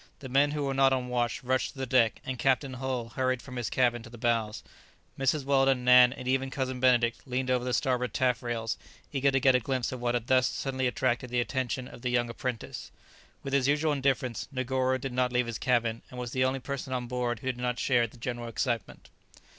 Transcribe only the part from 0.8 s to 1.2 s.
on